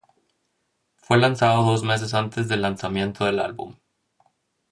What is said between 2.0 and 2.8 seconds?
antes del